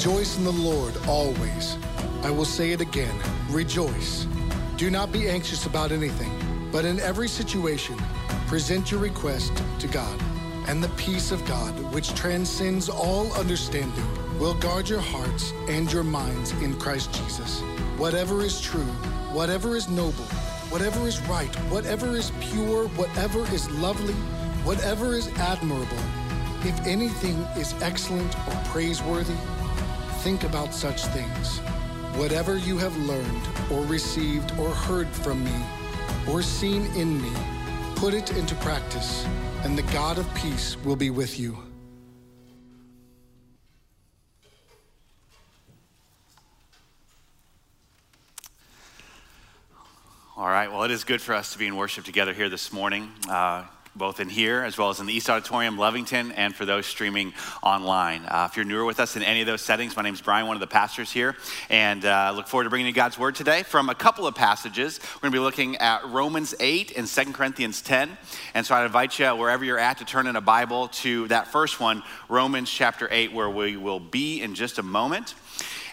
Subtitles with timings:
[0.00, 1.76] Rejoice in the Lord always.
[2.22, 3.14] I will say it again
[3.50, 4.26] rejoice.
[4.78, 6.32] Do not be anxious about anything,
[6.72, 7.98] but in every situation,
[8.46, 10.18] present your request to God.
[10.68, 16.02] And the peace of God, which transcends all understanding, will guard your hearts and your
[16.02, 17.60] minds in Christ Jesus.
[17.98, 18.90] Whatever is true,
[19.34, 20.24] whatever is noble,
[20.70, 24.14] whatever is right, whatever is pure, whatever is lovely,
[24.64, 26.04] whatever is admirable,
[26.62, 29.36] if anything is excellent or praiseworthy,
[30.20, 31.58] think about such things.
[32.18, 35.64] Whatever you have learned or received or heard from me
[36.28, 37.32] or seen in me,
[37.96, 39.24] put it into practice,
[39.64, 41.56] and the God of peace will be with you.
[50.36, 52.74] All right, well, it is good for us to be in worship together here this
[52.74, 53.10] morning.
[53.26, 53.64] Uh,
[53.96, 57.34] both in here as well as in the East Auditorium, Lovington, and for those streaming
[57.62, 58.24] online.
[58.24, 60.46] Uh, if you're newer with us in any of those settings, my name is Brian,
[60.46, 61.36] one of the pastors here,
[61.68, 65.00] and uh, look forward to bringing you God's Word today from a couple of passages.
[65.16, 68.16] We're going to be looking at Romans 8 and 2 Corinthians 10.
[68.54, 71.48] And so I invite you, wherever you're at, to turn in a Bible to that
[71.48, 75.34] first one, Romans chapter 8, where we will be in just a moment.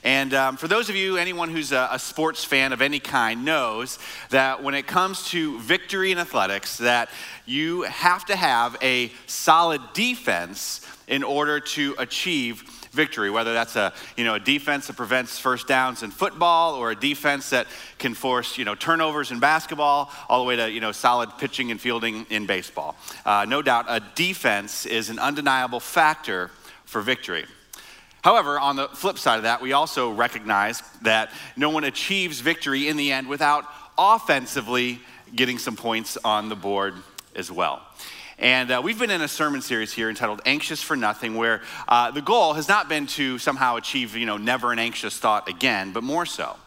[0.08, 3.44] And um, for those of you, anyone who's a, a, sports fan of any kind
[3.44, 7.09] knows that when it comes to victory in athletics, that
[7.45, 12.63] you have to have a solid defense in order to achieve
[12.94, 16.89] victory whether that's a you know a defense that prevents first downs in football or
[16.89, 17.67] a defense that
[18.00, 21.69] can force you know turnovers in basketball all the way to you know solid pitching
[21.69, 22.96] and fielding in baseball.
[23.25, 26.50] Uh, no doubt a defense is an undeniable factor
[26.85, 27.46] for victory
[28.28, 32.90] However, on the flip side of that, we also recognize that no one achieves victory
[32.90, 33.64] in the end without
[33.98, 35.00] offensively
[35.34, 36.96] getting some points on the board
[37.38, 37.82] as well.
[38.38, 42.12] And uh, we've been in a sermon series here entitled Anxious for Nothing, where uh,
[42.12, 45.94] the goal has not been to somehow achieve, you know, never an anxious thought again,
[45.94, 46.58] but more so.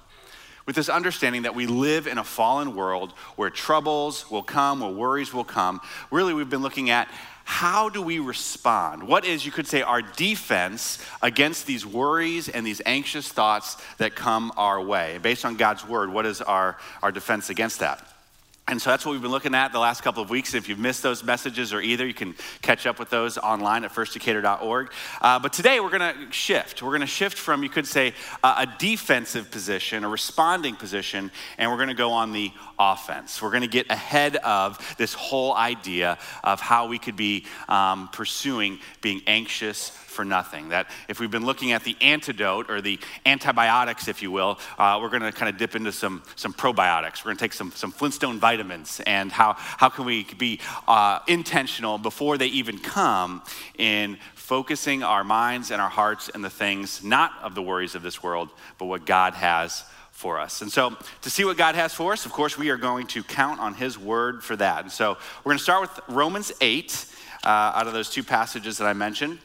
[0.65, 4.91] With this understanding that we live in a fallen world where troubles will come, where
[4.91, 7.09] worries will come, really we've been looking at
[7.51, 9.03] how do we respond?
[9.03, 14.15] What is, you could say, our defense against these worries and these anxious thoughts that
[14.15, 15.19] come our way?
[15.21, 18.07] Based on God's word, what is our, our defense against that?
[18.69, 20.55] And so that's what we've been looking at the last couple of weeks.
[20.55, 23.93] If you've missed those messages or either, you can catch up with those online at
[23.93, 24.93] firstdecatur.org.
[25.21, 26.81] Uh, but today we're going to shift.
[26.81, 31.33] We're going to shift from, you could say, uh, a defensive position, a responding position,
[31.59, 33.43] and we're going to go on the offense.
[33.43, 38.09] We're going to get ahead of this whole idea of how we could be um,
[38.09, 40.71] pursuing being anxious for nothing.
[40.71, 44.99] That if we've been looking at the antidote or the antibiotics, if you will, uh,
[45.01, 47.19] we're going to kind of dip into some, some probiotics.
[47.19, 50.59] We're going to take some, some Flintstone vitamins and how, how can we be
[50.89, 53.43] uh, intentional before they even come
[53.79, 58.03] in focusing our minds and our hearts and the things not of the worries of
[58.03, 58.49] this world,
[58.79, 60.63] but what God has for us.
[60.63, 63.23] And so, to see what God has for us, of course, we are going to
[63.23, 64.83] count on His word for that.
[64.83, 67.07] And so, we're going to start with Romans 8
[67.45, 69.39] uh, out of those two passages that I mentioned.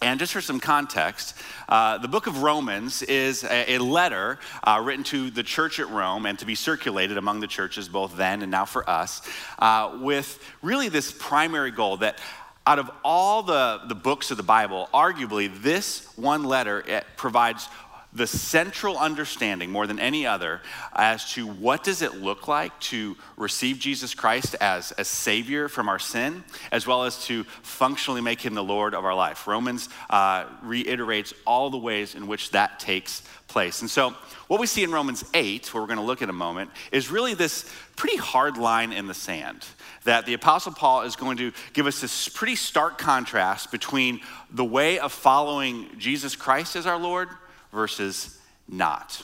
[0.00, 1.34] And just for some context,
[1.68, 5.90] uh, the book of Romans is a, a letter uh, written to the church at
[5.90, 9.22] Rome and to be circulated among the churches both then and now for us,
[9.58, 12.20] uh, with really this primary goal that
[12.64, 17.66] out of all the, the books of the Bible, arguably this one letter provides
[18.12, 20.60] the central understanding more than any other
[20.94, 25.88] as to what does it look like to receive jesus christ as a savior from
[25.88, 26.42] our sin
[26.72, 29.46] as well as to functionally make him the lord of our life.
[29.46, 33.80] Romans uh, reiterates all the ways in which that takes place.
[33.80, 34.14] And so
[34.48, 37.10] what we see in romans 8 where we're going to look in a moment is
[37.10, 39.64] really this pretty hard line in the sand
[40.04, 44.64] that the apostle paul is going to give us this pretty stark contrast between the
[44.64, 47.28] way of following jesus christ as our lord
[47.72, 48.38] versus
[48.68, 49.22] not.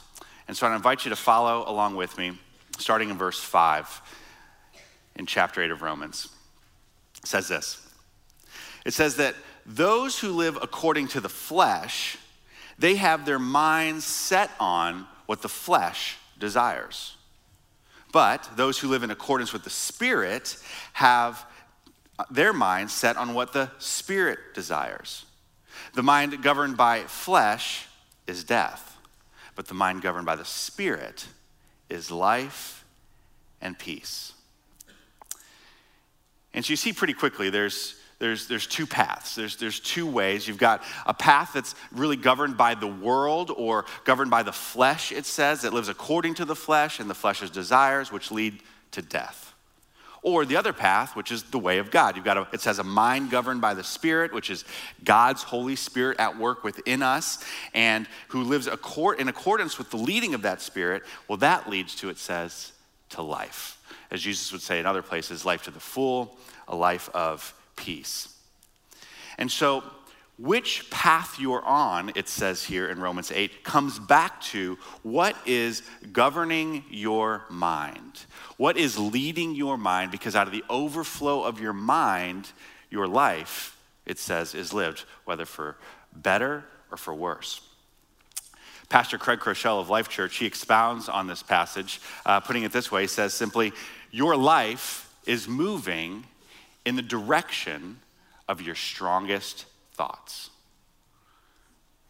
[0.49, 2.33] And so I invite you to follow along with me,
[2.79, 4.03] starting in verse 5
[5.17, 6.29] in chapter 8 of Romans.
[7.23, 7.87] It says this
[8.85, 9.35] It says that
[9.67, 12.19] those who live according to the flesh,
[12.79, 17.17] they have their minds set on what the flesh desires.
[18.13, 20.57] But those who live in accordance with the Spirit
[20.93, 21.45] have
[22.31, 25.25] their minds set on what the Spirit desires.
[25.95, 27.89] The mind governed by flesh
[28.27, 28.97] is death,
[29.55, 31.27] but the mind governed by the Spirit
[31.89, 32.85] is life
[33.61, 34.33] and peace.
[36.53, 39.35] And so you see pretty quickly there's, there's, there's two paths.
[39.35, 40.47] There's, there's two ways.
[40.47, 45.11] You've got a path that's really governed by the world or governed by the flesh,
[45.11, 48.63] it says, that lives according to the flesh and the flesh's desires, which lead
[48.93, 49.44] to death.
[50.25, 52.17] Or the other path, which is the way of God.
[52.17, 54.65] You've got a, it says a mind governed by the Spirit, which is
[55.05, 57.45] God's Holy Spirit at work within us,
[57.75, 61.03] and who lives accord, in accordance with the leading of that Spirit.
[61.29, 62.73] Well, that leads to, it says,
[63.11, 63.79] to life.
[64.11, 66.37] As Jesus would say in other places, life to the full,
[66.67, 68.35] a life of peace.
[69.37, 69.85] And so,
[70.37, 75.83] which path you're on, it says here in Romans 8, comes back to what is
[76.13, 78.25] governing your mind.
[78.57, 80.11] What is leading your mind?
[80.11, 82.51] Because out of the overflow of your mind,
[82.91, 83.77] your life,
[84.07, 85.77] it says, is lived, whether for
[86.13, 87.61] better or for worse.
[88.89, 92.91] Pastor Craig Groeschel of Life Church, he expounds on this passage, uh, putting it this
[92.91, 93.03] way.
[93.03, 93.73] He says simply,
[94.11, 96.25] Your life is moving
[96.85, 97.99] in the direction
[98.49, 99.65] of your strongest
[99.95, 100.51] thoughts.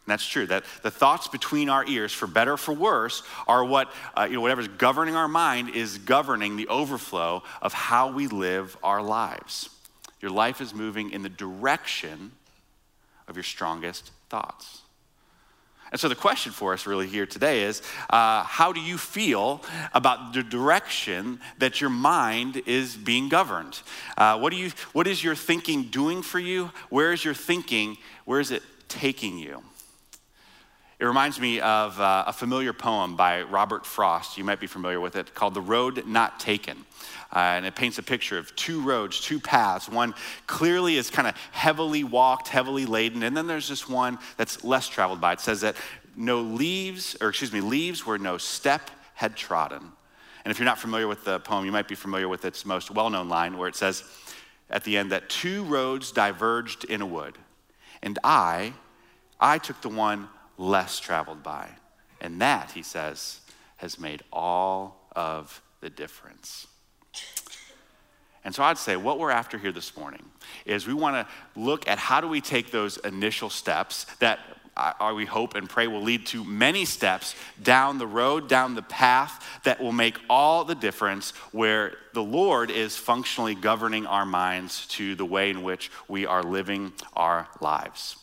[0.05, 0.45] And that's true.
[0.45, 4.35] That the thoughts between our ears, for better or for worse, are what, uh, you
[4.35, 9.69] know, whatever's governing our mind is governing the overflow of how we live our lives.
[10.21, 12.31] Your life is moving in the direction
[13.27, 14.81] of your strongest thoughts.
[15.95, 19.61] And so the question for us really here today is uh, how do you feel
[19.93, 23.79] about the direction that your mind is being governed?
[24.17, 26.69] Uh, what, do you, what is your thinking doing for you?
[26.89, 27.95] Where is your thinking?
[28.25, 29.63] Where is it taking you?
[30.97, 34.37] It reminds me of uh, a familiar poem by Robert Frost.
[34.37, 36.85] You might be familiar with it, called The Road Not Taken.
[37.33, 39.89] Uh, and it paints a picture of two roads, two paths.
[39.89, 40.15] One
[40.47, 44.87] clearly is kind of heavily walked, heavily laden, and then there's this one that's less
[44.87, 45.33] traveled by.
[45.33, 45.75] It says that
[46.15, 49.91] no leaves, or excuse me, leaves where no step had trodden.
[50.45, 52.89] And if you're not familiar with the poem, you might be familiar with its most
[52.89, 54.05] well known line where it says
[54.69, 57.37] at the end that two roads diverged in a wood,
[58.01, 58.73] and I,
[59.41, 61.69] I took the one less traveled by.
[62.21, 63.41] And that, he says,
[63.77, 66.67] has made all of the difference.
[68.43, 70.23] And so I'd say what we're after here this morning
[70.65, 74.39] is we want to look at how do we take those initial steps that
[74.77, 78.81] uh, we hope and pray will lead to many steps down the road, down the
[78.81, 84.85] path that will make all the difference where the Lord is functionally governing our minds
[84.87, 88.17] to the way in which we are living our lives.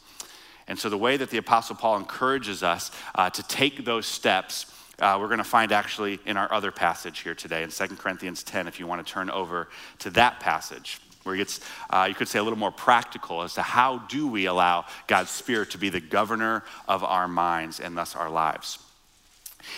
[0.73, 4.65] And so, the way that the Apostle Paul encourages us uh, to take those steps,
[5.01, 8.43] uh, we're going to find actually in our other passage here today in 2 Corinthians
[8.43, 11.61] 10, if you want to turn over to that passage, where it gets,
[11.91, 15.29] uh, you could say, a little more practical as to how do we allow God's
[15.29, 18.79] Spirit to be the governor of our minds and thus our lives.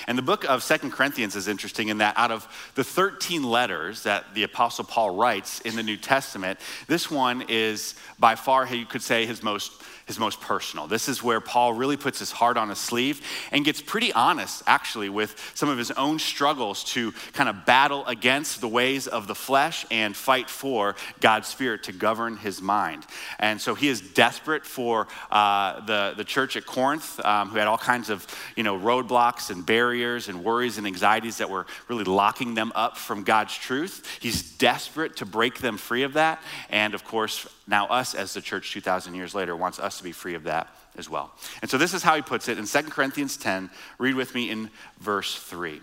[0.07, 4.03] And the book of Second Corinthians is interesting in that out of the 13 letters
[4.05, 8.87] that the Apostle Paul writes in the New Testament, this one is by far, you
[8.87, 10.87] could say, his most his most personal.
[10.87, 13.23] This is where Paul really puts his heart on his sleeve
[13.53, 18.05] and gets pretty honest, actually, with some of his own struggles to kind of battle
[18.07, 23.07] against the ways of the flesh and fight for God's Spirit to govern his mind.
[23.39, 27.67] And so he is desperate for uh, the, the church at Corinth, um, who had
[27.67, 28.27] all kinds of
[28.57, 32.97] you know, roadblocks and barriers and worries and anxieties that were really locking them up
[32.97, 34.19] from God's truth.
[34.21, 36.43] He's desperate to break them free of that.
[36.71, 40.13] And of course, now us as the church 2,000 years later wants us to be
[40.13, 41.33] free of that as well.
[41.61, 43.71] And so this is how he puts it in 2 Corinthians 10.
[43.99, 45.81] Read with me in verse 3.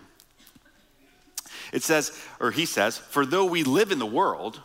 [1.72, 4.60] It says, or he says, For though we live in the world,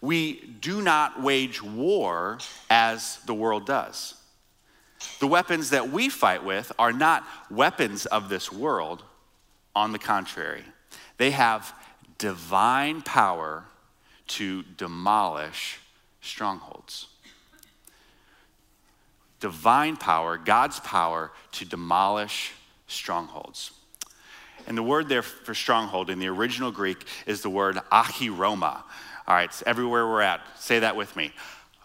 [0.00, 4.14] we do not wage war as the world does.
[5.20, 9.04] The weapons that we fight with are not weapons of this world.
[9.74, 10.64] On the contrary,
[11.16, 11.72] they have
[12.18, 13.64] divine power
[14.28, 15.78] to demolish
[16.20, 17.08] strongholds.
[19.40, 22.52] Divine power, God's power to demolish
[22.86, 23.72] strongholds.
[24.66, 28.82] And the word there for stronghold in the original Greek is the word achiroma.
[29.26, 31.32] All right, everywhere we're at, say that with me.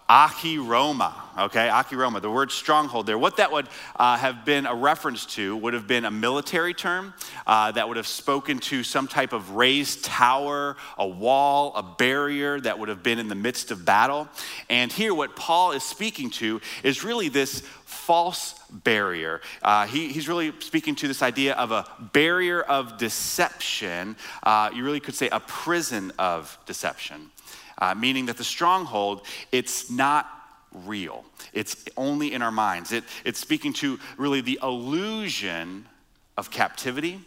[0.10, 1.68] Achiroma, okay?
[1.68, 3.18] Achiroma, the word stronghold there.
[3.18, 7.14] What that would uh, have been a reference to would have been a military term
[7.46, 12.58] uh, that would have spoken to some type of raised tower, a wall, a barrier
[12.62, 14.30] that would have been in the midst of battle.
[14.70, 19.42] And here, what Paul is speaking to is really this false barrier.
[19.62, 24.16] Uh, he, he's really speaking to this idea of a barrier of deception.
[24.42, 27.30] Uh, you really could say a prison of deception
[27.78, 30.30] uh, meaning that the stronghold, it's not
[30.86, 31.26] real.
[31.54, 32.92] It's only in our minds.
[32.92, 35.86] It, it's speaking to really the illusion
[36.38, 37.20] of captivity.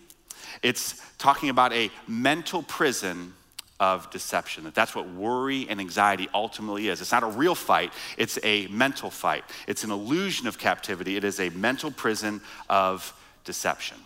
[0.63, 3.35] It's talking about a mental prison
[3.79, 4.65] of deception.
[4.65, 7.01] That that's what worry and anxiety ultimately is.
[7.01, 9.45] It's not a real fight, it's a mental fight.
[9.67, 11.17] It's an illusion of captivity.
[11.17, 13.13] It is a mental prison of
[13.45, 13.97] deception.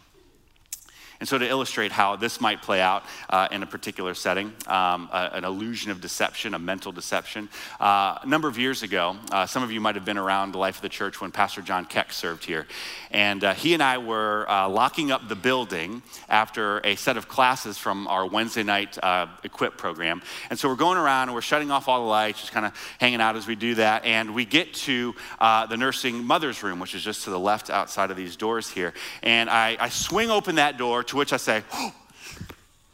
[1.20, 5.08] And so, to illustrate how this might play out uh, in a particular setting, um,
[5.12, 7.48] a, an illusion of deception, a mental deception.
[7.78, 10.58] Uh, a number of years ago, uh, some of you might have been around the
[10.58, 12.66] life of the church when Pastor John Keck served here.
[13.12, 17.28] And uh, he and I were uh, locking up the building after a set of
[17.28, 20.20] classes from our Wednesday night uh, equip program.
[20.50, 22.76] And so, we're going around and we're shutting off all the lights, just kind of
[22.98, 24.04] hanging out as we do that.
[24.04, 28.10] And we get to the nursing mother's room, which is just to the left outside
[28.10, 28.92] of these doors here.
[29.22, 31.92] And I, I swing open that door to which I say, oh,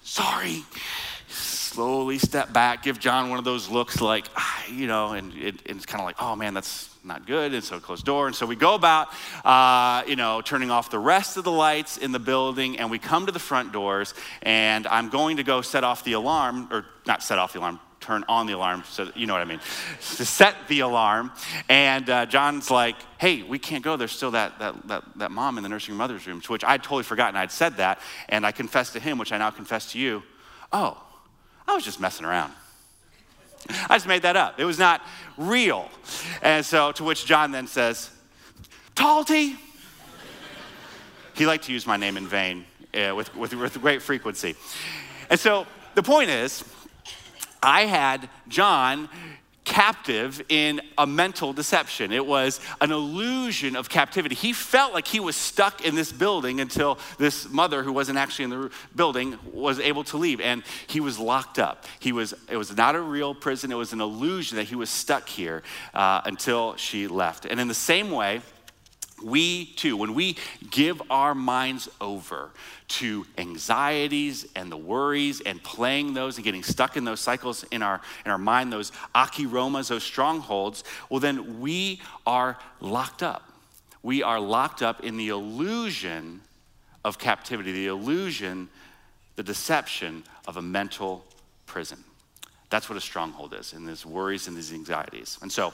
[0.03, 0.63] sorry.
[1.29, 5.55] Slowly step back, give John one of those looks like, ah, you know, and, it,
[5.67, 7.55] and it's kind of like, oh man, that's not good.
[7.55, 8.27] And so close door.
[8.27, 9.09] And so we go about,
[9.45, 12.99] uh, you know, turning off the rest of the lights in the building, and we
[12.99, 16.87] come to the front doors, and I'm going to go set off the alarm, or
[17.07, 19.61] not set off the alarm, turn on the alarm so you know what I mean,
[20.17, 21.31] to set the alarm.
[21.69, 23.97] And uh, John's like, hey, we can't go.
[23.97, 26.83] There's still that, that, that, that mom in the nursing mother's room, to which I'd
[26.83, 28.01] totally forgotten I'd said that.
[28.29, 30.23] And I confessed to him, which I now confess to you,
[30.73, 31.01] oh,
[31.69, 32.53] I was just messing around.
[33.89, 34.59] I just made that up.
[34.59, 35.03] It was not
[35.37, 35.89] real.
[36.43, 38.11] And so, to which John then says,
[38.97, 39.57] Talty.
[41.35, 42.65] he liked to use my name in vain
[42.95, 44.57] uh, with, with, with great frequency.
[45.29, 46.65] And so, the point is,
[47.63, 49.09] I had John
[49.65, 52.13] captive in a mental deception.
[52.13, 54.35] It was an illusion of captivity.
[54.35, 58.47] He felt like he was stuck in this building until this mother, who wasn't actually
[58.47, 61.85] in the building, was able to leave, and he was locked up.
[62.01, 62.35] He was.
[62.51, 63.71] It was not a real prison.
[63.71, 65.63] It was an illusion that he was stuck here
[65.95, 67.45] uh, until she left.
[67.45, 68.43] And in the same way
[69.23, 70.37] we too, when we
[70.71, 72.51] give our minds over
[72.89, 77.83] to anxieties and the worries and playing those and getting stuck in those cycles in
[77.83, 83.51] our, in our mind, those akiromas, those strongholds, well, then we are locked up.
[84.03, 86.41] We are locked up in the illusion
[87.05, 88.69] of captivity, the illusion,
[89.37, 91.25] the deception of a mental
[91.67, 92.03] prison.
[92.71, 95.39] That's what a stronghold is, and these worries and these anxieties.
[95.43, 95.73] And so,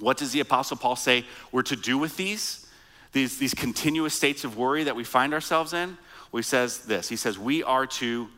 [0.00, 2.66] what does the Apostle Paul say we're to do with these?
[3.12, 5.98] These, these continuous states of worry that we find ourselves in?
[6.30, 8.28] Well, he says this He says, We are to,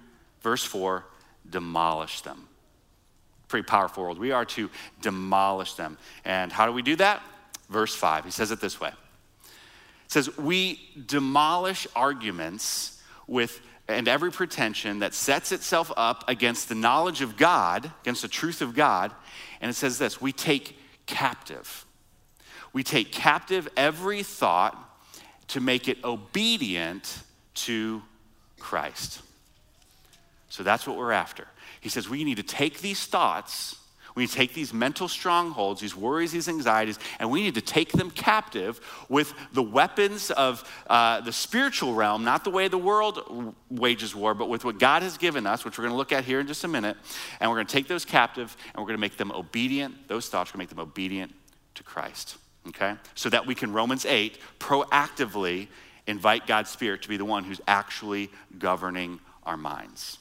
[0.42, 1.04] verse 4,
[1.48, 2.48] demolish them.
[3.48, 4.18] Pretty powerful word.
[4.18, 4.70] We are to
[5.02, 5.98] demolish them.
[6.24, 7.22] And how do we do that?
[7.68, 8.24] Verse 5.
[8.24, 8.94] He says it this way It
[10.08, 17.20] says, We demolish arguments with and every pretension that sets itself up against the knowledge
[17.20, 19.12] of God, against the truth of God.
[19.60, 21.84] And it says this we take captive.
[22.72, 24.78] We take captive every thought
[25.48, 27.22] to make it obedient
[27.54, 28.02] to
[28.58, 29.20] Christ.
[30.48, 31.46] So that's what we're after.
[31.80, 33.76] He says we need to take these thoughts,
[34.14, 37.60] we need to take these mental strongholds, these worries, these anxieties, and we need to
[37.60, 42.78] take them captive with the weapons of uh, the spiritual realm, not the way the
[42.78, 46.12] world wages war, but with what God has given us, which we're going to look
[46.12, 46.96] at here in just a minute.
[47.40, 50.08] And we're going to take those captive and we're going to make them obedient.
[50.08, 51.32] Those thoughts are going to make them obedient
[51.74, 52.36] to Christ
[52.68, 52.94] okay?
[53.14, 55.68] So that we can, Romans 8, proactively
[56.06, 60.18] invite God's Spirit to be the one who's actually governing our minds.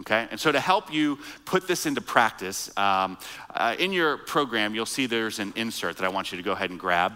[0.00, 0.28] Okay?
[0.30, 3.18] And so to help you put this into practice, um,
[3.50, 6.52] uh, in your program, you'll see there's an insert that I want you to go
[6.52, 7.12] ahead and grab.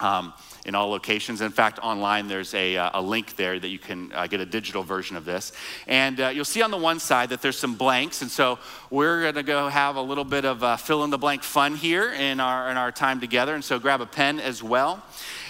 [0.00, 0.32] Um,
[0.68, 1.40] in all locations.
[1.40, 4.46] In fact, online there's a, uh, a link there that you can uh, get a
[4.46, 5.52] digital version of this.
[5.86, 8.20] And uh, you'll see on the one side that there's some blanks.
[8.20, 8.58] And so
[8.90, 11.74] we're going to go have a little bit of uh, fill in the blank fun
[11.74, 13.54] here in our, in our time together.
[13.54, 15.02] And so grab a pen as well.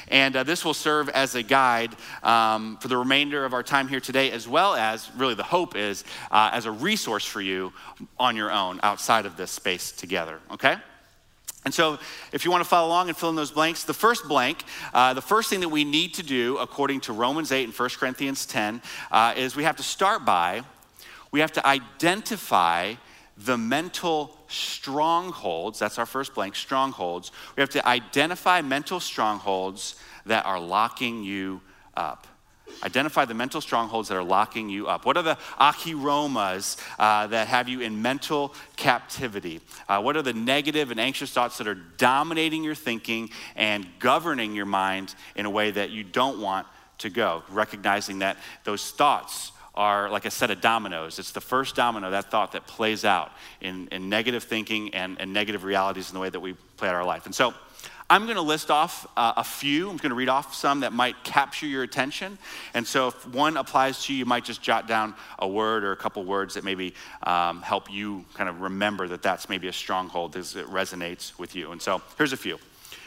[0.06, 3.88] And uh, this will serve as a guide um, for the remainder of our time
[3.88, 7.72] here today, as well as really the hope is as a resource for you
[8.18, 10.76] on your own outside of this space together, okay?
[11.64, 11.98] And so,
[12.32, 15.12] if you want to follow along and fill in those blanks, the first blank, uh,
[15.12, 18.46] the first thing that we need to do, according to Romans 8 and 1 Corinthians
[18.46, 20.62] 10, uh, is we have to start by,
[21.30, 22.94] we have to identify
[23.36, 25.78] the mental strongholds.
[25.78, 27.32] That's our first blank, strongholds.
[27.56, 29.96] We have to identify mental strongholds
[30.26, 31.60] that are locking you
[31.96, 32.26] up.
[32.82, 35.04] Identify the mental strongholds that are locking you up.
[35.04, 39.60] What are the akiromas uh, that have you in mental captivity?
[39.88, 44.54] Uh, what are the negative and anxious thoughts that are dominating your thinking and governing
[44.54, 46.66] your mind in a way that you don't want
[46.98, 47.42] to go?
[47.48, 51.20] Recognizing that those thoughts are like a set of dominoes.
[51.20, 55.32] It's the first domino, that thought that plays out in, in negative thinking and, and
[55.32, 57.26] negative realities in the way that we play out our life.
[57.26, 57.54] And so,
[58.10, 59.90] I'm going to list off uh, a few.
[59.90, 62.38] I'm going to read off some that might capture your attention.
[62.72, 65.92] And so if one applies to you, you might just jot down a word or
[65.92, 69.72] a couple words that maybe um, help you kind of remember that that's maybe a
[69.72, 71.72] stronghold as it resonates with you.
[71.72, 72.58] And so here's a few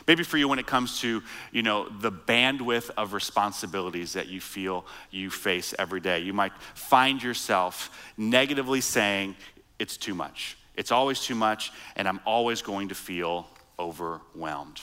[0.08, 4.42] Maybe for you, when it comes to, you know, the bandwidth of responsibilities that you
[4.42, 9.36] feel you face every day, you might find yourself negatively saying,
[9.80, 10.58] it's too much.
[10.76, 14.82] It's always too much, and I'm always going to feel overwhelmed.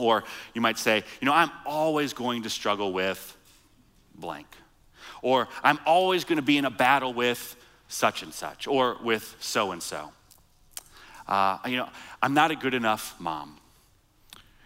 [0.00, 3.36] Or you might say, you know, I'm always going to struggle with
[4.14, 4.46] blank.
[5.22, 7.56] Or I'm always going to be in a battle with
[7.88, 10.10] such and such, or with so and so.
[11.66, 11.88] You know,
[12.22, 13.58] I'm not a good enough mom.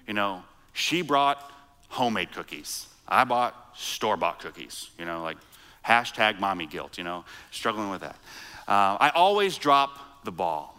[0.06, 1.52] You know, she brought
[1.88, 2.86] homemade cookies.
[3.06, 5.36] I bought store bought cookies, you know, like
[5.86, 8.16] hashtag mommy guilt, you know, struggling with that.
[8.66, 10.78] Uh, I always drop the ball.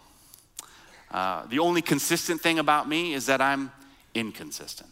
[1.10, 3.70] Uh, the only consistent thing about me is that I'm
[4.16, 4.90] inconsistent.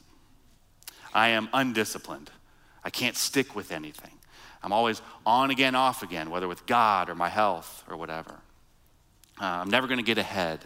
[1.13, 2.31] I am undisciplined.
[2.85, 4.13] I can't stick with anything.
[4.63, 8.35] I'm always on again, off again, whether with God or my health or whatever.
[9.41, 10.61] Uh, I'm never going to get ahead.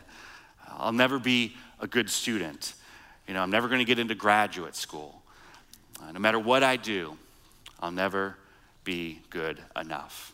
[0.68, 2.74] I'll never be a good student.
[3.26, 5.22] You know, I'm never going to get into graduate school.
[6.02, 7.16] Uh, no matter what I do,
[7.80, 8.36] I'll never
[8.84, 10.32] be good enough.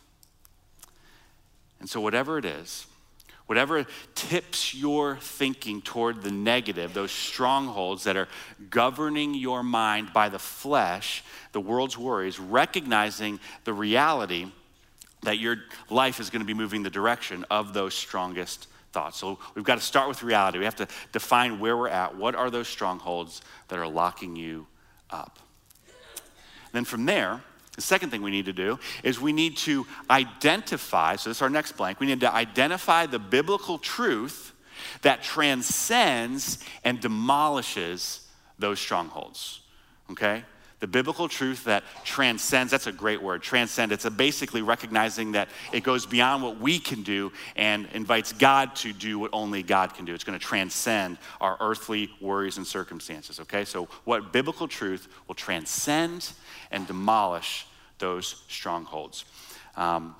[1.79, 2.87] And so, whatever it is,
[3.47, 3.85] whatever
[4.15, 8.27] tips your thinking toward the negative, those strongholds that are
[8.69, 14.47] governing your mind by the flesh, the world's worries, recognizing the reality
[15.23, 15.57] that your
[15.89, 19.17] life is going to be moving the direction of those strongest thoughts.
[19.17, 20.57] So we've got to start with reality.
[20.57, 22.15] We have to define where we're at.
[22.15, 24.67] What are those strongholds that are locking you
[25.09, 25.39] up?
[26.71, 27.41] then from there,
[27.75, 31.41] the second thing we need to do is we need to identify, so this is
[31.41, 34.53] our next blank, we need to identify the biblical truth
[35.01, 38.21] that transcends and demolishes
[38.59, 39.61] those strongholds.
[40.11, 40.43] Okay?
[40.85, 43.91] The biblical truth that transcends, that's a great word, transcend.
[43.91, 48.93] It's basically recognizing that it goes beyond what we can do and invites God to
[48.93, 50.13] do what only God can do.
[50.13, 53.65] It's going to transcend our earthly worries and circumstances, okay?
[53.65, 56.29] So, what biblical truth will transcend
[56.69, 57.65] and demolish
[57.97, 59.25] those strongholds?
[59.75, 60.15] Um,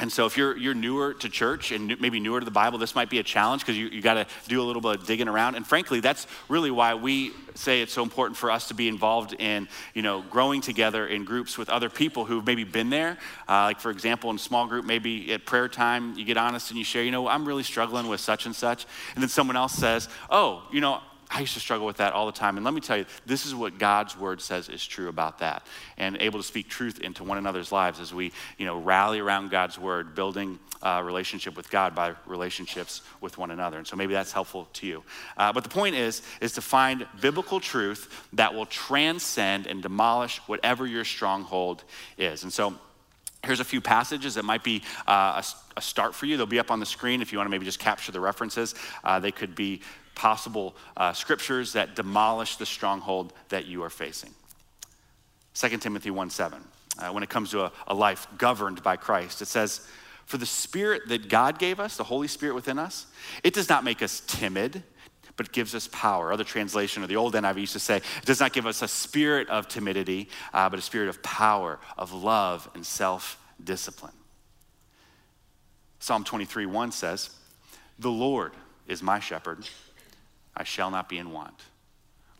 [0.00, 2.94] and so, if you're, you're newer to church and maybe newer to the Bible, this
[2.94, 5.26] might be a challenge because you, you got to do a little bit of digging
[5.26, 5.56] around.
[5.56, 9.34] And frankly, that's really why we say it's so important for us to be involved
[9.40, 13.18] in, you know, growing together in groups with other people who've maybe been there.
[13.48, 16.78] Uh, like, for example, in small group, maybe at prayer time, you get honest and
[16.78, 18.86] you share, you know, I'm really struggling with such and such.
[19.16, 22.26] And then someone else says, oh, you know, I used to struggle with that all
[22.26, 22.56] the time.
[22.56, 25.66] And let me tell you, this is what God's word says is true about that.
[25.98, 29.50] And able to speak truth into one another's lives as we, you know, rally around
[29.50, 30.58] God's word, building
[31.02, 33.78] relationship with God by relationships with one another.
[33.78, 35.02] And so maybe that's helpful to you.
[35.36, 40.38] Uh, but the point is, is to find biblical truth that will transcend and demolish
[40.46, 41.84] whatever your stronghold
[42.16, 42.42] is.
[42.42, 42.74] And so
[43.44, 46.36] Here's a few passages that might be uh, a, a, start for you.
[46.36, 48.74] They'll be up on the screen if you want to maybe just capture the references.
[49.04, 49.80] Uh, they could be
[50.14, 54.34] possible uh, scriptures that demolish the stronghold that you are facing.
[55.54, 56.62] 2 Timothy 1 7,
[56.98, 59.86] uh, when it comes to a, a life governed by Christ, it says,
[60.26, 63.06] For the Spirit that God gave us, the Holy Spirit within us,
[63.44, 64.82] it does not make us timid
[65.38, 66.32] but gives us power.
[66.32, 68.88] Other translation, or the old NIV used to say, it does not give us a
[68.88, 74.12] spirit of timidity, uh, but a spirit of power, of love, and self discipline.
[76.00, 77.30] Psalm 23 1 says,
[77.98, 78.52] The Lord
[78.86, 79.66] is my shepherd,
[80.54, 81.62] I shall not be in want.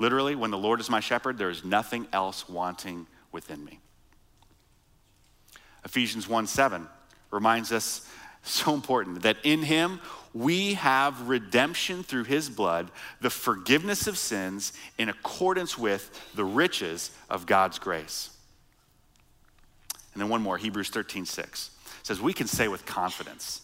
[0.00, 3.80] Literally, when the Lord is my shepherd, there is nothing else wanting within me.
[5.84, 6.86] Ephesians 1 7
[7.30, 8.08] reminds us
[8.42, 10.00] so important that in him
[10.38, 17.10] we have redemption through his blood, the forgiveness of sins in accordance with the riches
[17.28, 18.30] of God's grace.
[20.14, 21.70] And then one more, Hebrews 13 6
[22.04, 23.62] says, We can say with confidence,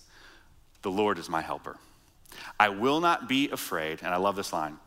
[0.83, 1.77] The Lord is my helper.
[2.59, 4.79] I will not be afraid, and I love this line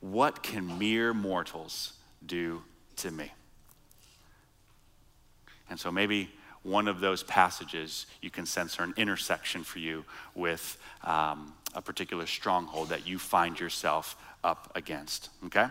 [0.00, 2.62] what can mere mortals do
[2.96, 3.30] to me?
[5.70, 6.30] And so maybe
[6.62, 11.80] one of those passages you can sense are an intersection for you with um, a
[11.80, 15.66] particular stronghold that you find yourself up against, okay?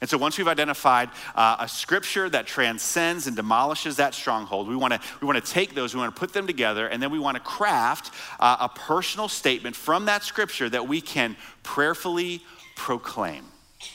[0.00, 4.76] And so once we've identified uh, a scripture that transcends and demolishes that stronghold, we
[4.76, 7.10] want to we want to take those, we want to put them together, and then
[7.10, 12.42] we want to craft uh, a personal statement from that scripture that we can prayerfully
[12.76, 13.44] proclaim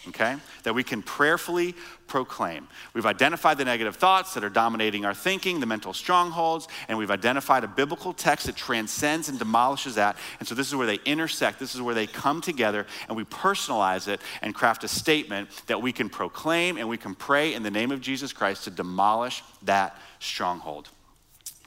[0.08, 0.36] okay?
[0.63, 1.76] That we can prayerfully
[2.08, 2.67] proclaim.
[2.93, 7.12] We've identified the negative thoughts that are dominating our thinking, the mental strongholds, and we've
[7.12, 10.17] identified a biblical text that transcends and demolishes that.
[10.39, 13.24] And so this is where they intersect, this is where they come together, and we
[13.26, 17.63] personalize it and craft a statement that we can proclaim and we can pray in
[17.63, 20.89] the name of Jesus Christ to demolish that stronghold.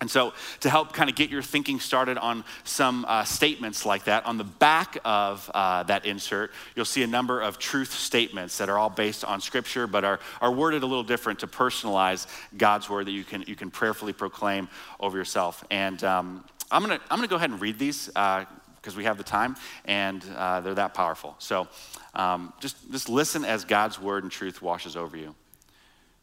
[0.01, 4.05] And so, to help kind of get your thinking started on some uh, statements like
[4.05, 8.59] that, on the back of uh, that insert, you'll see a number of truth statements
[8.59, 12.29] that are all based on Scripture, but are, are worded a little different to personalize
[12.57, 14.69] God's word that you can, you can prayerfully proclaim
[15.01, 15.65] over yourself.
[15.69, 19.05] And um, I'm going to I'm gonna go ahead and read these because uh, we
[19.05, 21.35] have the time, and uh, they're that powerful.
[21.41, 21.67] So,
[22.15, 25.35] um, just, just listen as God's word and truth washes over you.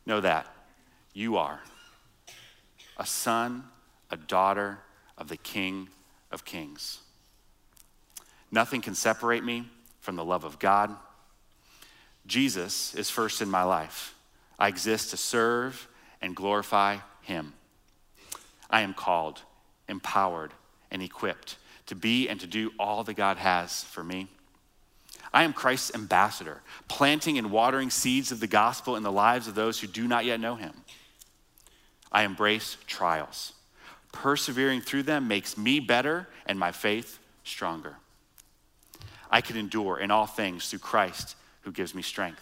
[0.06, 0.48] Know that
[1.14, 1.60] you are
[2.98, 3.64] a son,
[4.10, 4.80] a daughter
[5.18, 5.90] of the King
[6.32, 7.00] of Kings.
[8.52, 9.68] Nothing can separate me
[10.00, 10.96] from the love of God.
[12.28, 14.16] Jesus is first in my life.
[14.58, 15.88] I exist to serve
[16.22, 17.54] and glorify Him.
[18.70, 19.42] I am called,
[19.88, 20.52] empowered,
[20.90, 24.28] and equipped to be and to do all that God has for me.
[25.34, 29.56] I am Christ's ambassador, planting and watering seeds of the gospel in the lives of
[29.56, 30.74] those who do not yet know Him.
[32.12, 33.54] I embrace trials.
[34.12, 37.96] Persevering through them makes me better and my faith stronger.
[39.30, 42.42] I can endure in all things through Christ who gives me strength.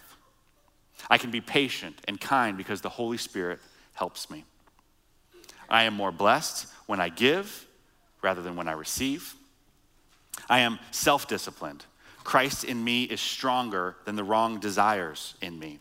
[1.10, 3.58] I can be patient and kind because the Holy Spirit
[3.94, 4.44] helps me.
[5.68, 7.66] I am more blessed when I give
[8.22, 9.34] rather than when I receive.
[10.48, 11.84] I am self disciplined.
[12.22, 15.78] Christ in me is stronger than the wrong desires in me.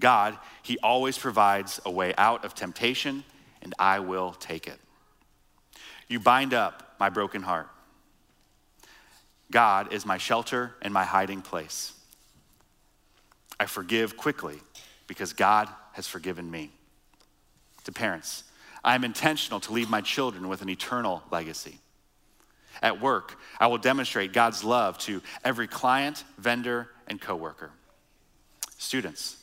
[0.00, 3.24] God, He always provides a way out of temptation,
[3.62, 4.78] and I will take it.
[6.08, 7.68] You bind up my broken heart.
[9.50, 11.92] God is my shelter and my hiding place.
[13.58, 14.58] I forgive quickly
[15.06, 16.70] because God has forgiven me.
[17.84, 18.44] To parents,
[18.84, 21.78] I am intentional to leave my children with an eternal legacy.
[22.82, 27.70] At work, I will demonstrate God's love to every client, vendor, and coworker.
[28.76, 29.37] Students,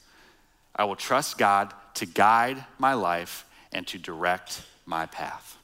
[0.76, 5.58] I will trust God to guide my life and to direct my path.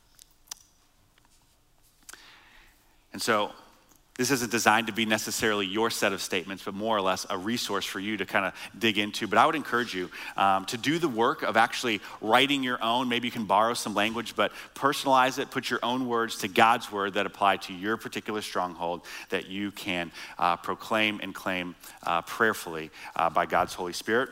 [3.13, 3.51] And so,
[4.17, 7.37] this isn't designed to be necessarily your set of statements, but more or less a
[7.37, 9.25] resource for you to kind of dig into.
[9.25, 13.09] But I would encourage you um, to do the work of actually writing your own.
[13.09, 16.91] Maybe you can borrow some language, but personalize it, put your own words to God's
[16.91, 22.21] word that apply to your particular stronghold that you can uh, proclaim and claim uh,
[22.21, 24.29] prayerfully uh, by God's Holy Spirit.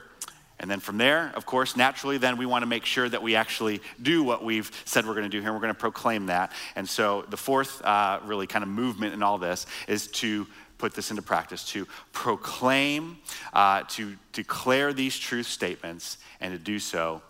[0.59, 3.35] And then from there, of course, naturally, then we want to make sure that we
[3.35, 5.49] actually do what we've said we're going to do here.
[5.49, 6.51] and We're going to proclaim that.
[6.75, 10.93] And so the fourth, uh, really, kind of movement in all this is to put
[10.93, 13.17] this into practice, to proclaim,
[13.53, 17.21] uh, to declare these truth statements, and to do so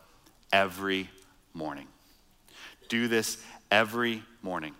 [0.52, 1.10] every
[1.54, 1.88] morning.
[2.88, 3.38] Do this
[3.70, 4.74] every morning.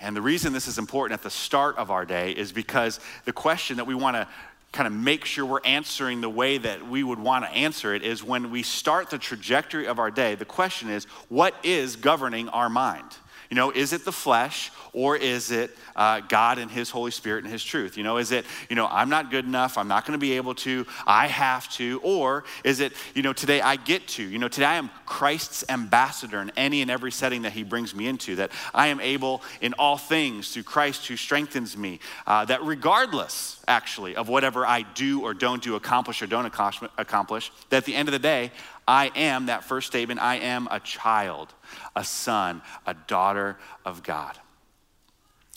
[0.00, 3.32] And the reason this is important at the start of our day is because the
[3.32, 4.28] question that we want to
[4.72, 8.02] kind of make sure we're answering the way that we would want to answer it
[8.02, 12.48] is when we start the trajectory of our day, the question is, what is governing
[12.50, 13.16] our mind?
[13.50, 17.44] You know, is it the flesh or is it uh, God and His Holy Spirit
[17.44, 17.96] and His truth?
[17.96, 20.32] You know, is it, you know, I'm not good enough, I'm not going to be
[20.32, 24.38] able to, I have to, or is it, you know, today I get to, you
[24.38, 28.06] know, today I am Christ's ambassador in any and every setting that He brings me
[28.06, 32.62] into, that I am able in all things through Christ who strengthens me, uh, that
[32.64, 37.84] regardless, actually, of whatever I do or don't do, accomplish or don't accomplish, that at
[37.84, 38.50] the end of the day,
[38.88, 41.52] I am, that first statement, I am a child,
[41.94, 44.38] a son, a daughter of God.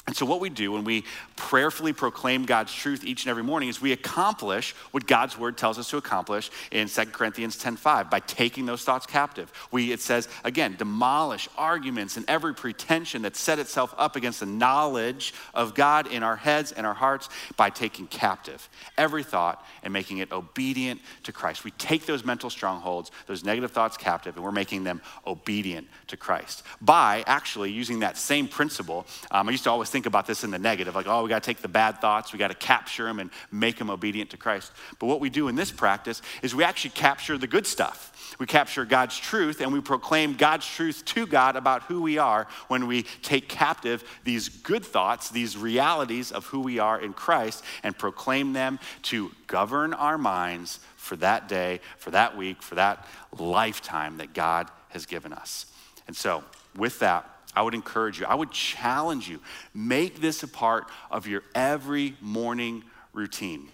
[0.09, 1.03] And so, what we do when we
[1.35, 5.77] prayerfully proclaim God's truth each and every morning is we accomplish what God's word tells
[5.77, 9.51] us to accomplish in 2 Corinthians 10:5 by taking those thoughts captive.
[9.69, 14.47] We, it says, again, demolish arguments and every pretension that set itself up against the
[14.47, 18.67] knowledge of God in our heads and our hearts by taking captive
[18.97, 21.63] every thought and making it obedient to Christ.
[21.63, 26.17] We take those mental strongholds, those negative thoughts captive, and we're making them obedient to
[26.17, 29.05] Christ by actually using that same principle.
[29.29, 31.27] Um, I used to always think think about this in the negative, like, oh, we
[31.27, 34.29] got to take the bad thoughts, we got to capture them and make them obedient
[34.29, 34.71] to Christ.
[34.97, 38.33] But what we do in this practice is we actually capture the good stuff.
[38.39, 42.47] We capture God's truth and we proclaim God's truth to God about who we are
[42.69, 47.61] when we take captive these good thoughts, these realities of who we are in Christ,
[47.83, 53.05] and proclaim them to govern our minds for that day, for that week, for that
[53.37, 55.65] lifetime that God has given us.
[56.07, 57.29] And so, with that,
[57.59, 59.41] I would encourage you, I would challenge you,
[59.73, 63.67] make this a part of your every morning routine.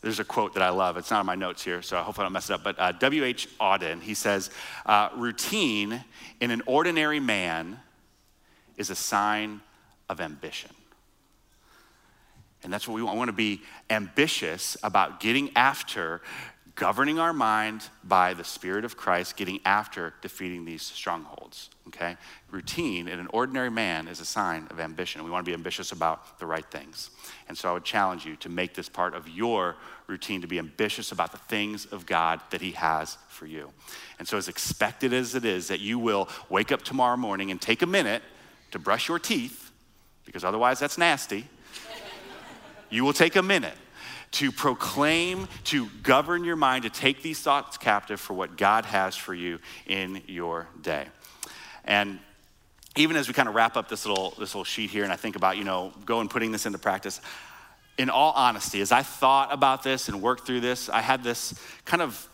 [0.00, 0.96] There's a quote that I love.
[0.96, 2.62] It's not in my notes here, so I hope I don't mess it up.
[2.62, 3.48] But uh, W.H.
[3.60, 4.50] Auden, he says,
[4.86, 6.04] uh, routine
[6.40, 7.80] in an ordinary man
[8.76, 9.60] is a sign
[10.08, 10.70] of ambition.
[12.62, 13.16] And that's what we want.
[13.16, 16.22] We want to be ambitious about getting after
[16.80, 21.68] governing our mind by the Spirit of Christ, getting after defeating these strongholds.
[21.88, 22.16] Okay?
[22.50, 25.22] Routine in an ordinary man is a sign of ambition.
[25.22, 27.10] We want to be ambitious about the right things.
[27.48, 30.58] And so I would challenge you to make this part of your routine to be
[30.58, 33.70] ambitious about the things of God that He has for you.
[34.18, 37.60] And so, as expected as it is that you will wake up tomorrow morning and
[37.60, 38.22] take a minute
[38.70, 39.70] to brush your teeth,
[40.24, 41.44] because otherwise that's nasty,
[42.88, 43.76] you will take a minute
[44.32, 49.16] to proclaim, to govern your mind, to take these thoughts captive for what God has
[49.16, 51.06] for you in your day.
[51.84, 52.18] And
[52.96, 55.16] even as we kind of wrap up this little, this little sheet here, and I
[55.16, 57.20] think about, you know, going putting this into practice,
[57.98, 61.54] in all honesty, as I thought about this and worked through this, I had this
[61.84, 62.28] kind of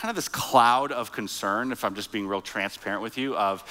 [0.00, 3.62] kind of this cloud of concern, if I'm just being real transparent with you, of,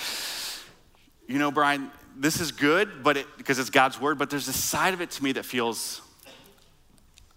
[1.28, 4.54] you know, Brian, this is good, but it, because it's God's word, but there's a
[4.54, 6.02] side of it to me that feels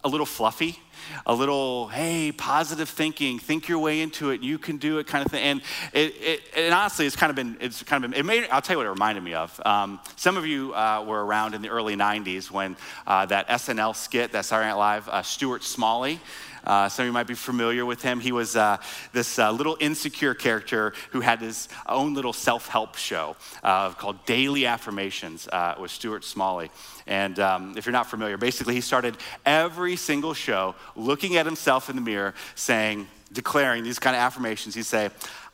[0.05, 0.79] a little fluffy,
[1.27, 5.25] a little, hey, positive thinking, think your way into it, you can do it kind
[5.25, 5.43] of thing.
[5.43, 5.63] And
[5.93, 8.63] it, it and honestly, it's kind of been, it's kind of been, it made, I'll
[8.63, 9.61] tell you what it reminded me of.
[9.65, 13.95] Um, some of you uh, were around in the early 90s when uh, that SNL
[13.95, 16.21] skit, that Saturday Night Live, uh, Stuart Smalley,
[16.65, 18.21] uh, some of you might be familiar with him.
[18.21, 18.79] He was uh,
[19.13, 24.25] this uh, little insecure character who had his own little self help show uh, called
[24.27, 26.71] Daily Affirmations uh, with Stuart Smalley.
[27.07, 31.91] And um, if you're not familiar, basically, he started every single show looking at himself
[31.91, 34.75] in the mirror, saying, declaring these kind of affirmations.
[34.75, 35.11] He'd say,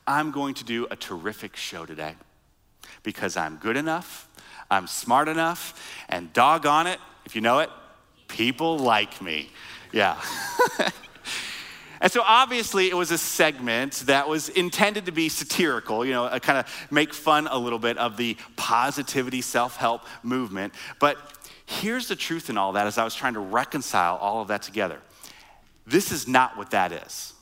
[0.06, 2.14] I'm going to do a terrific show today
[3.02, 4.28] because I'm good enough,
[4.70, 7.70] I'm smart enough, and doggone it, if you know it,
[8.26, 9.50] people like me.
[9.92, 10.20] Yeah.
[12.00, 16.26] And so obviously it was a segment that was intended to be satirical, you know,
[16.26, 20.74] uh, kind of make fun a little bit of the positivity self-help movement.
[21.00, 21.18] But
[21.66, 24.62] here's the truth in all that as I was trying to reconcile all of that
[24.62, 25.00] together.
[25.86, 27.32] This is not what that is.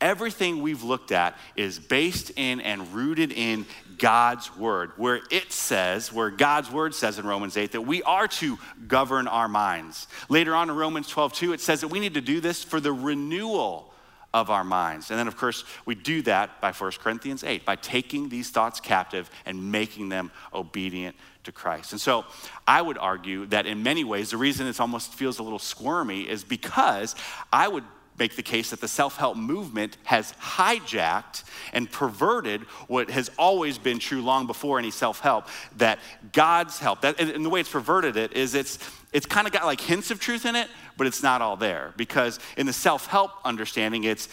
[0.00, 3.64] Everything we've looked at is based in and rooted in
[3.98, 8.28] God's word, where it says, where God's word says in Romans 8 that we are
[8.28, 10.06] to govern our minds.
[10.28, 12.80] Later on in Romans 12, 2, it says that we need to do this for
[12.80, 13.92] the renewal
[14.34, 15.10] of our minds.
[15.10, 18.80] And then, of course, we do that by 1 Corinthians 8, by taking these thoughts
[18.80, 21.92] captive and making them obedient to Christ.
[21.92, 22.24] And so
[22.66, 26.22] I would argue that in many ways, the reason it almost feels a little squirmy
[26.22, 27.14] is because
[27.52, 27.84] I would
[28.18, 33.78] make the case that the self help movement has hijacked and perverted what has always
[33.78, 35.46] been true long before any self help
[35.76, 35.98] that
[36.32, 38.78] God's help, that, and the way it's perverted it is it's,
[39.12, 41.92] it's kind of got like hints of truth in it, but it's not all there.
[41.96, 44.28] Because in the self help understanding, it's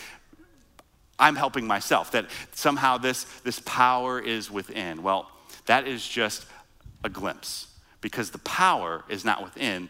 [1.21, 5.03] I'm helping myself, that somehow this, this power is within.
[5.03, 5.29] Well,
[5.67, 6.47] that is just
[7.03, 7.67] a glimpse
[8.01, 9.89] because the power is not within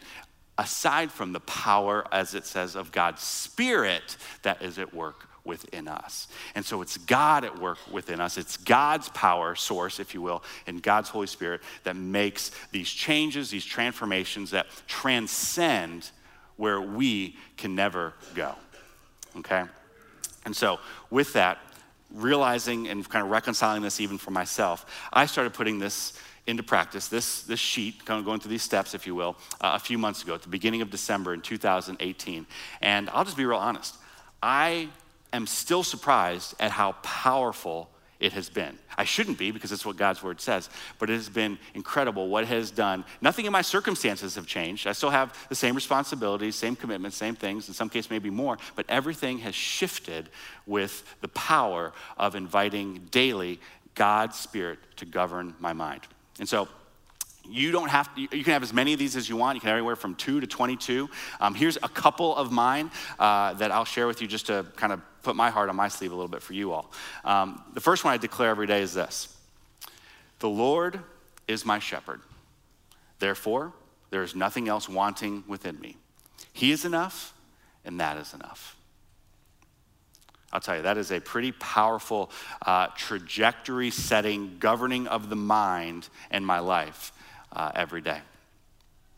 [0.58, 5.88] aside from the power, as it says, of God's Spirit that is at work within
[5.88, 6.28] us.
[6.54, 8.36] And so it's God at work within us.
[8.38, 13.50] It's God's power source, if you will, and God's Holy Spirit that makes these changes,
[13.50, 16.10] these transformations that transcend
[16.56, 18.54] where we can never go.
[19.38, 19.64] Okay?
[20.44, 20.78] And so,
[21.10, 21.58] with that,
[22.12, 26.12] realizing and kind of reconciling this even for myself, I started putting this
[26.46, 29.72] into practice, this, this sheet, kind of going through these steps, if you will, uh,
[29.74, 32.46] a few months ago at the beginning of December in 2018.
[32.80, 33.96] And I'll just be real honest.
[34.42, 34.88] I
[35.32, 38.78] am still surprised at how powerful it has been.
[38.96, 42.46] I shouldn't be because it's what God's word says, but it has been incredible what
[42.46, 43.04] has done.
[43.20, 44.86] Nothing in my circumstances have changed.
[44.86, 48.58] I still have the same responsibilities, same commitments, same things, in some cases maybe more,
[48.76, 50.28] but everything has shifted
[50.66, 53.60] with the power of inviting daily
[53.96, 56.02] God's spirit to govern my mind.
[56.42, 56.66] And so
[57.48, 59.54] you don't have to, you can have as many of these as you want.
[59.54, 61.08] You can have anywhere from two to 22.
[61.38, 64.92] Um, here's a couple of mine uh, that I'll share with you just to kind
[64.92, 66.90] of put my heart on my sleeve a little bit for you all.
[67.24, 69.36] Um, the first one I declare every day is this
[70.40, 70.98] The Lord
[71.46, 72.20] is my shepherd.
[73.20, 73.72] Therefore,
[74.10, 75.96] there is nothing else wanting within me.
[76.52, 77.34] He is enough,
[77.84, 78.76] and that is enough.
[80.52, 82.30] I'll tell you, that is a pretty powerful
[82.66, 87.12] uh, trajectory setting, governing of the mind in my life
[87.52, 88.20] uh, every day.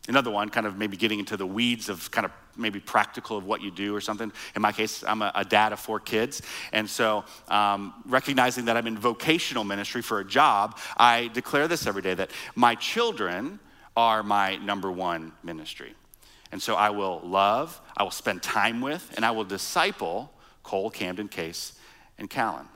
[0.07, 3.47] Another one, kind of maybe getting into the weeds of kind of maybe practical of
[3.47, 4.31] what you do or something.
[4.55, 6.42] In my case, I'm a, a dad of four kids.
[6.73, 11.87] And so, um, recognizing that I'm in vocational ministry for a job, I declare this
[11.87, 13.59] every day that my children
[13.97, 15.94] are my number one ministry.
[16.53, 20.31] And so, I will love, I will spend time with, and I will disciple
[20.64, 21.74] Cole, Camden, Case,
[22.18, 22.66] and Callan.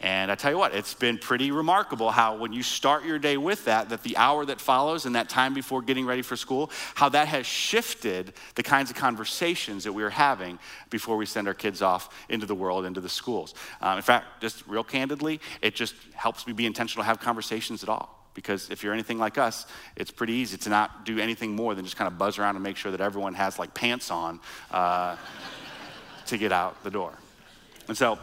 [0.00, 3.38] And I tell you what, it's been pretty remarkable how when you start your day
[3.38, 6.70] with that, that the hour that follows and that time before getting ready for school,
[6.94, 10.58] how that has shifted the kinds of conversations that we are having
[10.90, 13.54] before we send our kids off into the world, into the schools.
[13.80, 17.82] Um, in fact, just real candidly, it just helps me be intentional to have conversations
[17.82, 21.56] at all because if you're anything like us, it's pretty easy to not do anything
[21.56, 24.10] more than just kind of buzz around and make sure that everyone has like pants
[24.10, 25.16] on uh,
[26.26, 27.12] to get out the door.
[27.88, 28.18] And so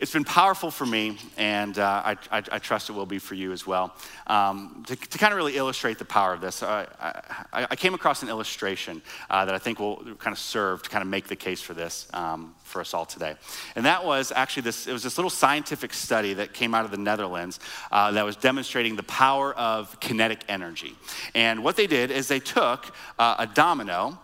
[0.00, 3.34] it's been powerful for me, and uh, I, I, I, trust it will be for
[3.34, 3.94] you as well.
[4.26, 6.86] Um, to, to, kind of really illustrate the power of this, I,
[7.52, 11.02] I, came across an illustration uh, that I think will kind of serve to kind
[11.02, 13.36] of make the case for this um, for us all today.
[13.76, 16.90] And that was actually this, it was this little scientific study that came out of
[16.90, 17.60] the Netherlands
[17.92, 20.94] uh, that was demonstrating the power of kinetic energy.
[21.34, 24.18] And what they did is they took uh, a domino,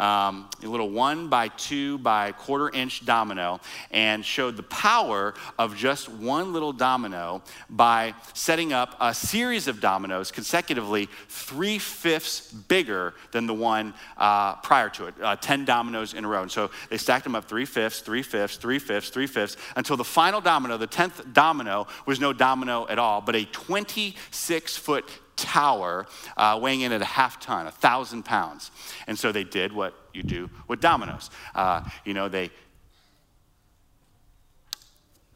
[0.00, 3.60] um, a little one by two by quarter inch domino
[3.90, 9.80] and showed the power of just one little domino by setting up a series of
[9.80, 16.14] dominoes consecutively three fifths bigger than the one uh, prior to it, uh, 10 dominoes
[16.14, 16.42] in a row.
[16.42, 19.96] And so they stacked them up three fifths, three fifths, three fifths, three fifths until
[19.96, 25.04] the final domino, the 10th domino, was no domino at all, but a 26 foot
[25.40, 28.70] tower uh, weighing in at a half ton, a thousand pounds.
[29.06, 31.30] And so they did what you do with dominoes.
[31.54, 32.50] Uh, you know, they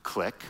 [0.03, 0.45] click,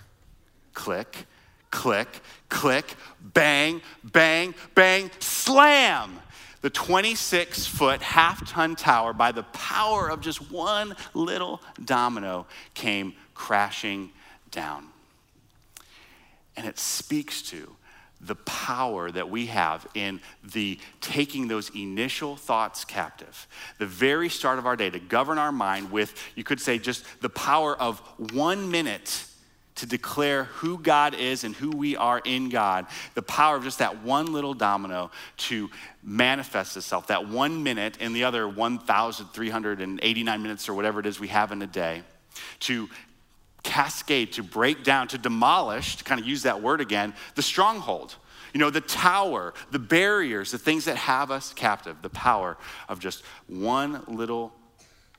[0.74, 1.26] click,
[1.70, 6.20] click, click, bang, bang, bang, slam.
[6.60, 13.12] The 26 foot, half ton tower, by the power of just one little domino, came
[13.34, 14.10] crashing
[14.50, 14.88] down.
[16.56, 17.76] And it speaks to
[18.26, 23.46] the power that we have in the taking those initial thoughts captive.
[23.78, 27.04] The very start of our day to govern our mind with you could say just
[27.20, 28.00] the power of
[28.32, 29.26] one minute
[29.76, 33.80] to declare who God is and who we are in God, the power of just
[33.80, 35.68] that one little domino to
[36.02, 41.28] manifest itself, that one minute in the other 1,389 minutes or whatever it is we
[41.28, 42.02] have in a day,
[42.60, 42.88] to
[43.64, 48.14] cascade, to break down, to demolish, to kind of use that word again, the stronghold.
[48.52, 52.56] You know, the tower, the barriers, the things that have us captive, the power
[52.88, 54.52] of just one little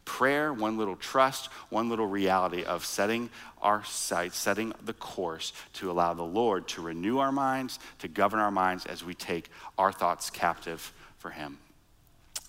[0.06, 3.30] prayer, one little trust, one little reality of setting
[3.62, 8.40] our sights, setting the course to allow the Lord to renew our minds, to govern
[8.40, 11.58] our minds as we take our thoughts captive for Him.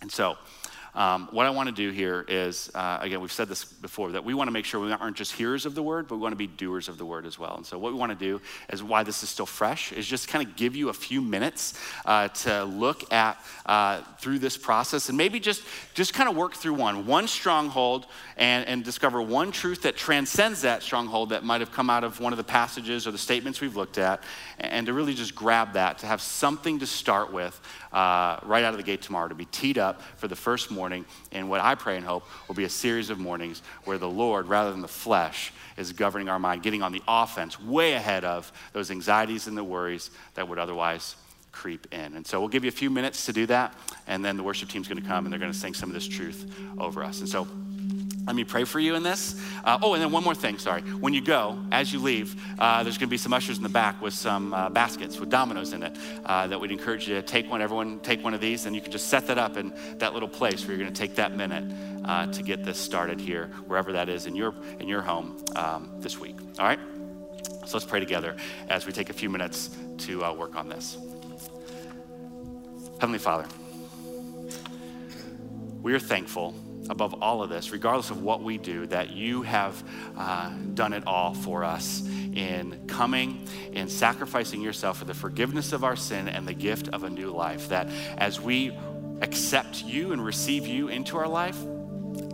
[0.03, 0.37] And so,
[0.97, 4.25] um, what I want to do here is, uh, again, we've said this before, that
[4.25, 6.33] we want to make sure we aren't just hearers of the word, but we want
[6.33, 7.55] to be doers of the word as well.
[7.55, 8.41] And so, what we want to do
[8.73, 11.79] is why this is still fresh is just kind of give you a few minutes
[12.07, 16.55] uh, to look at uh, through this process and maybe just just kind of work
[16.55, 18.07] through one, one stronghold,
[18.39, 22.21] and, and discover one truth that transcends that stronghold that might have come out of
[22.21, 24.23] one of the passages or the statements we've looked at,
[24.59, 27.61] and to really just grab that, to have something to start with
[27.93, 30.86] uh, right out of the gate tomorrow, to be teed up for the first morning
[30.93, 34.49] in what I pray and hope will be a series of mornings where the Lord,
[34.49, 38.51] rather than the flesh, is governing our mind, getting on the offense way ahead of
[38.73, 41.17] those anxieties and the worries that would otherwise
[41.53, 42.15] creep in.
[42.15, 43.75] And so we'll give you a few minutes to do that,
[44.07, 45.95] and then the worship team's going to come and they're going to sing some of
[45.95, 47.21] this truth over us.
[47.21, 47.49] And so
[48.27, 49.41] let me pray for you in this.
[49.63, 50.83] Uh, oh, and then one more thing, sorry.
[50.83, 53.69] When you go, as you leave, uh, there's going to be some ushers in the
[53.69, 57.23] back with some uh, baskets with dominoes in it uh, that we'd encourage you to
[57.23, 57.63] take one.
[57.63, 60.29] Everyone take one of these, and you can just set that up in that little
[60.29, 61.73] place where you're going to take that minute
[62.05, 65.93] uh, to get this started here, wherever that is in your, in your home um,
[66.01, 66.37] this week.
[66.59, 66.81] All right?
[67.65, 68.35] So let's pray together
[68.69, 70.99] as we take a few minutes to uh, work on this.
[73.01, 73.47] Heavenly Father,
[75.81, 76.55] we are thankful
[76.89, 79.83] above all of this, regardless of what we do, that you have
[80.17, 82.03] uh, done it all for us
[82.35, 87.05] in coming and sacrificing yourself for the forgiveness of our sin and the gift of
[87.05, 87.69] a new life.
[87.69, 88.77] That as we
[89.21, 91.59] accept you and receive you into our life,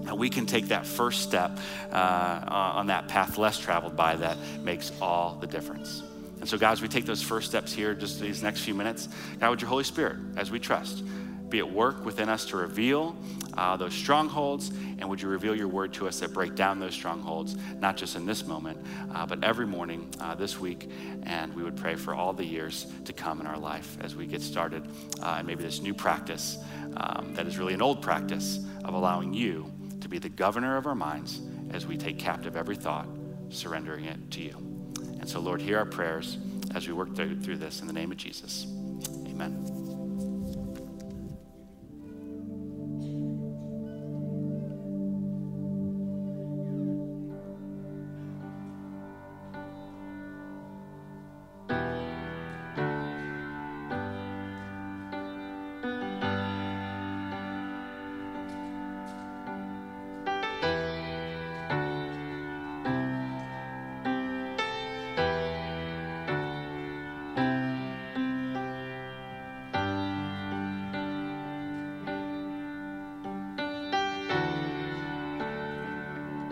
[0.05, 1.59] that we can take that first step
[1.91, 6.03] uh, on that path less traveled by that makes all the difference.
[6.41, 9.09] And so, guys, we take those first steps here, just these next few minutes.
[9.39, 11.05] God, with your Holy Spirit, as we trust,
[11.49, 13.15] be at work within us to reveal
[13.55, 16.95] uh, those strongholds, and would you reveal your word to us that break down those
[16.95, 18.79] strongholds, not just in this moment,
[19.15, 20.91] uh, but every morning uh, this week.
[21.25, 24.27] And we would pray for all the years to come in our life as we
[24.27, 24.87] get started,
[25.23, 26.59] uh, and maybe this new practice
[26.97, 30.87] um, that is really an old practice of allowing you to be the governor of
[30.87, 31.41] our minds
[31.73, 33.07] as we take captive every thought,
[33.51, 34.57] surrendering it to you.
[35.21, 36.37] And so, Lord, hear our prayers
[36.75, 38.67] as we work through, through this in the name of Jesus.
[39.29, 39.72] Amen.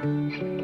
[0.02, 0.59] You.